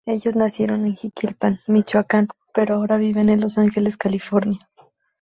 Ellos 0.07 0.35
nacieron 0.35 0.87
en 0.87 0.95
Jiquilpan, 0.95 1.59
Michoacán, 1.67 2.27
pero 2.55 2.73
ahora 2.73 2.97
viven 2.97 3.29
en 3.29 3.39
Los 3.39 3.59
Ángeles, 3.59 3.97
California. 3.97 4.57